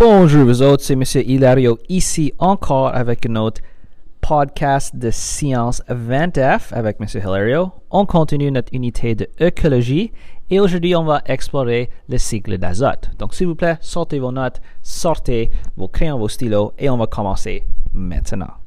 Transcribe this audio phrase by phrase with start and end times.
[0.00, 3.60] Bonjour vous autres, c'est Monsieur Hilario ici encore avec un autre
[4.20, 7.72] podcast de Science 20F avec Monsieur Hilario.
[7.90, 10.12] On continue notre unité de écologie
[10.50, 13.10] et aujourd'hui on va explorer le cycle d'azote.
[13.18, 17.08] Donc s'il vous plaît, sortez vos notes, sortez vos crayons, vos stylos et on va
[17.08, 18.57] commencer maintenant.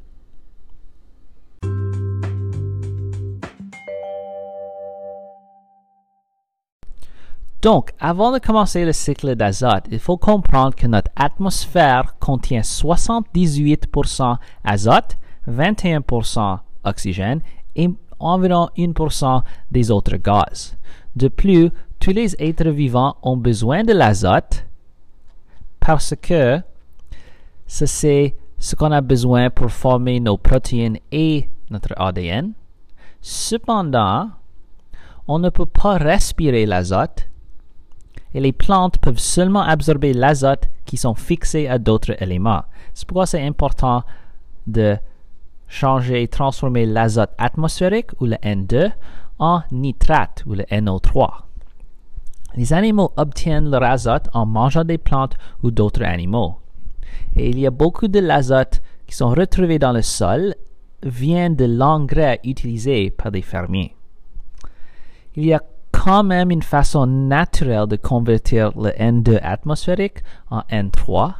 [7.62, 14.36] Donc, avant de commencer le cycle d'azote, il faut comprendre que notre atmosphère contient 78%
[14.64, 15.16] azote,
[15.48, 17.40] 21% oxygène
[17.76, 17.88] et
[18.18, 20.76] environ 1% des autres gaz.
[21.14, 24.66] De plus, tous les êtres vivants ont besoin de l'azote
[25.78, 26.60] parce que
[27.68, 32.54] c'est ce qu'on a besoin pour former nos protéines et notre ADN.
[33.20, 34.30] Cependant,
[35.28, 37.28] on ne peut pas respirer l'azote
[38.34, 42.62] et les plantes peuvent seulement absorber l'azote qui sont fixés à d'autres éléments.
[42.94, 44.02] C'est pourquoi c'est important
[44.66, 44.96] de
[45.68, 48.92] changer et transformer l'azote atmosphérique ou le N2
[49.38, 51.28] en nitrate ou le NO3.
[52.56, 56.56] Les animaux obtiennent leur azote en mangeant des plantes ou d'autres animaux.
[57.36, 60.54] Et il y a beaucoup de l'azote qui sont retrouvés dans le sol
[61.02, 63.94] vient de l'engrais utilisé par des fermiers.
[65.34, 65.62] Il y a
[66.02, 71.34] quand même une façon naturelle de convertir le N2 atmosphérique en N3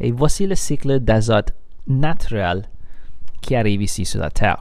[0.00, 1.54] et voici le cycle d'azote
[1.86, 2.68] naturel
[3.40, 4.60] qui arrive ici sur la Terre.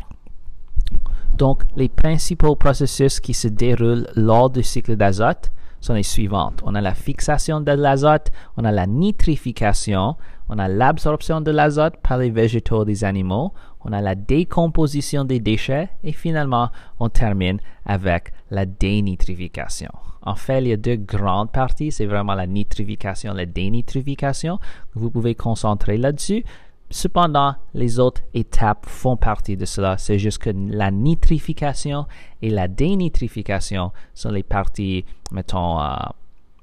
[1.38, 6.62] Donc, les principaux processus qui se déroulent lors du cycle d'azote sont les suivantes.
[6.64, 10.16] On a la fixation de l'azote, on a la nitrification,
[10.48, 13.54] on a l'absorption de l'azote par les végétaux des animaux,
[13.86, 19.92] on a la décomposition des déchets et finalement on termine avec la dénitrification.
[20.24, 24.60] En fait, il y a deux grandes parties, c'est vraiment la nitrification, la dénitrification.
[24.94, 26.44] Vous pouvez concentrer là-dessus.
[26.92, 29.98] Cependant, les autres étapes font partie de cela.
[29.98, 32.06] C'est juste que la nitrification
[32.42, 35.96] et la dénitrification sont les parties, mettons, euh,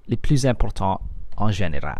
[0.06, 1.00] les plus importantes
[1.36, 1.98] en général.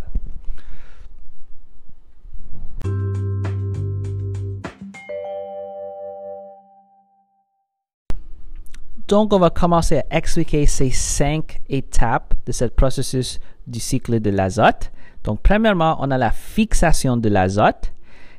[9.08, 14.28] Donc, on va commencer à expliquer ces cinq étapes de ce processus du cycle de
[14.28, 14.92] l'azote.
[15.24, 17.94] Donc, premièrement, on a la fixation de l'azote.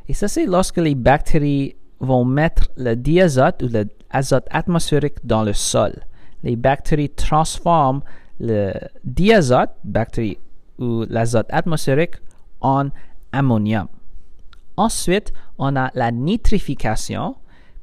[0.07, 3.69] Et ça, c'est lorsque les bactéries vont mettre le diazote ou
[4.13, 5.93] l'azote atmosphérique dans le sol.
[6.43, 8.01] Les bactéries transforment
[8.39, 10.37] le diazote, bactérie
[10.77, 12.15] ou l'azote atmosphérique,
[12.61, 12.89] en
[13.31, 13.87] ammonium.
[14.77, 17.37] Ensuite, on a la nitrification.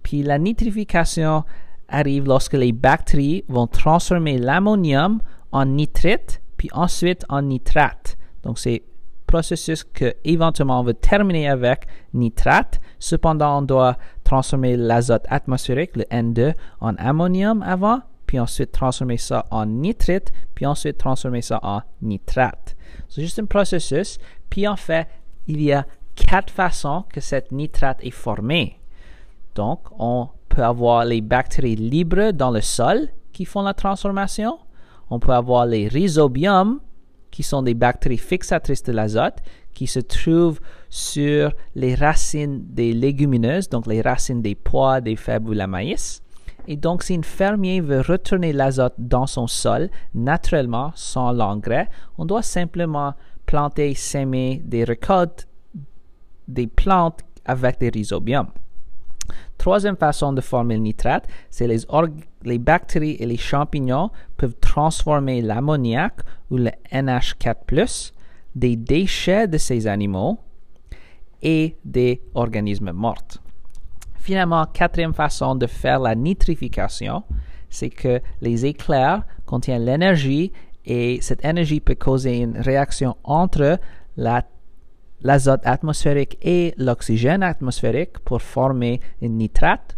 [0.05, 1.45] Puis la nitrification
[1.89, 5.21] arrive lorsque les bactéries vont transformer l'ammonium
[5.53, 8.17] en nitrite, puis ensuite en nitrate.
[8.43, 8.83] Donc, c'est
[9.27, 12.81] processus que éventuellement on va terminer avec nitrate.
[12.99, 19.45] Cependant, on doit transformer l'azote atmosphérique, le N2, en ammonium avant, puis ensuite transformer ça
[19.51, 22.77] en nitrite, puis ensuite transformer ça en nitrate.
[23.09, 24.19] C'est juste un processus.
[24.49, 25.07] Puis en fait,
[25.47, 28.81] il y a quatre façons que cette nitrate est formée.
[29.55, 34.59] Donc, on peut avoir les bactéries libres dans le sol qui font la transformation.
[35.11, 36.81] On peut avoir les rhizobiums,
[37.31, 39.43] qui sont des bactéries fixatrices de l'azote,
[39.75, 40.59] qui se trouvent
[40.89, 46.23] sur les racines des légumineuses, donc les racines des pois, des fèves ou la maïs.
[46.67, 52.25] Et donc, si un fermier veut retourner l'azote dans son sol naturellement, sans l'engrais, on
[52.25, 53.13] doit simplement
[53.45, 55.47] planter, semer des récoltes,
[56.49, 58.49] des plantes avec des rhizobiums.
[59.59, 61.79] Troisième façon de former le nitrate, c'est les,
[62.45, 66.15] les bactéries et les champignons peuvent transformer l'ammoniac
[66.51, 68.13] ou le NH4+,
[68.55, 70.39] des déchets de ces animaux
[71.43, 73.41] et des organismes morts.
[74.17, 77.23] Finalement, quatrième façon de faire la nitrification,
[77.71, 80.53] c'est que les éclairs contiennent l'énergie
[80.85, 83.79] et cette énergie peut causer une réaction entre
[84.17, 84.43] la
[85.23, 89.97] l'azote atmosphérique et l'oxygène atmosphérique pour former une nitrate.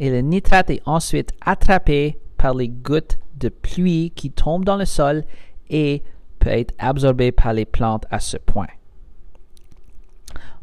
[0.00, 4.84] Et le nitrate est ensuite attrapé par les gouttes de pluie qui tombent dans le
[4.84, 5.24] sol
[5.70, 6.02] et
[6.38, 8.68] peut être absorbé par les plantes à ce point.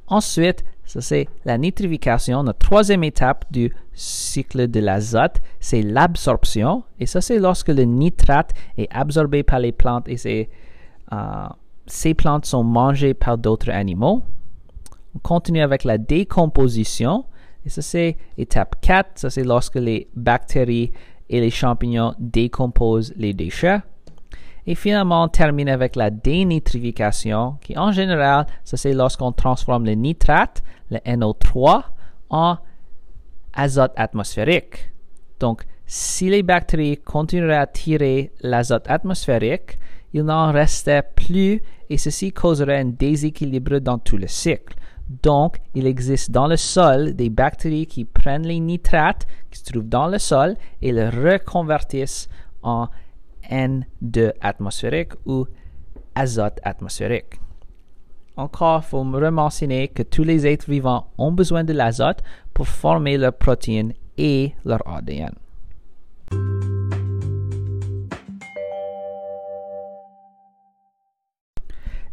[0.07, 2.43] Ensuite, ça c'est la nitrification.
[2.43, 6.83] La troisième étape du cycle de l'azote, c'est l'absorption.
[6.99, 10.49] Et ça c'est lorsque le nitrate est absorbé par les plantes et c'est
[11.11, 11.47] euh,
[11.87, 14.23] ces plantes sont mangées par d'autres animaux.
[15.15, 17.25] On continue avec la décomposition.
[17.65, 19.11] Et ça, c'est étape 4.
[19.15, 20.91] Ça, c'est lorsque les bactéries
[21.29, 23.79] et les champignons décomposent les déchets.
[24.67, 29.93] Et finalement, on termine avec la dénitrification, qui en général, ça c'est lorsqu'on transforme le
[29.93, 31.83] nitrate, le NO3,
[32.31, 32.57] en
[33.53, 34.91] azote atmosphérique.
[35.39, 39.77] Donc, si les bactéries continueraient à tirer l'azote atmosphérique,
[40.13, 44.75] il n'en restait plus et ceci causerait un déséquilibre dans tout le cycle.
[45.23, 49.87] Donc, il existe dans le sol des bactéries qui prennent les nitrates qui se trouvent
[49.87, 52.27] dans le sol et les reconvertissent
[52.63, 52.87] en
[53.51, 55.45] N2 atmosphérique ou
[56.15, 57.39] azote atmosphérique.
[58.37, 62.23] Encore, il faut me mentionner que tous les êtres vivants ont besoin de l'azote
[62.53, 65.35] pour former leurs protéines et leur ADN.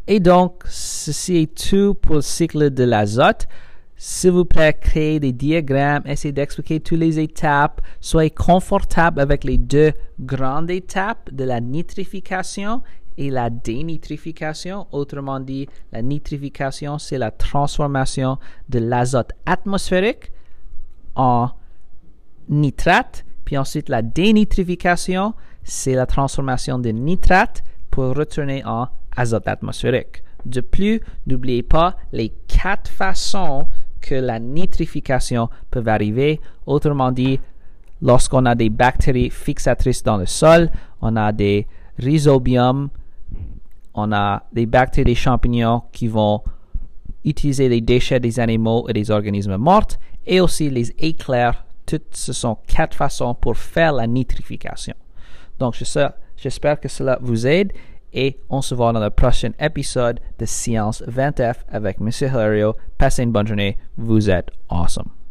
[0.06, 3.46] Et donc, ceci est tout pour le cycle de l'azote.
[3.96, 9.58] S'il vous plaît, créez des diagrammes, essayez d'expliquer toutes les étapes, soyez confortable avec les
[9.58, 12.82] deux grandes étapes de la nitrification
[13.16, 14.88] et la dénitrification.
[14.90, 18.38] Autrement dit, la nitrification, c'est la transformation
[18.68, 20.32] de l'azote atmosphérique
[21.14, 21.50] en
[22.48, 23.24] nitrate.
[23.44, 30.22] Puis ensuite, la dénitrification, c'est la transformation de nitrate pour retourner en azote atmosphérique.
[30.44, 33.68] De plus, n'oubliez pas les quatre façons
[34.00, 36.40] que la nitrification peut arriver.
[36.66, 37.38] Autrement dit,
[38.00, 40.70] lorsqu'on a des bactéries fixatrices dans le sol,
[41.00, 41.66] on a des
[41.98, 42.88] rhizobiums,
[43.94, 46.42] on a des bactéries champignons qui vont
[47.24, 49.86] utiliser les déchets des animaux et des organismes morts,
[50.26, 51.64] et aussi les éclairs.
[51.86, 54.94] Toutes ce sont quatre façons pour faire la nitrification.
[55.58, 55.74] Donc,
[56.36, 57.72] j'espère que cela vous aide
[58.12, 62.10] et on se voit dans le prochain épisode de Science 20F avec M.
[62.20, 62.76] Hilario.
[62.98, 63.78] Passez une bonne journée.
[63.96, 65.21] Vous êtes awesome.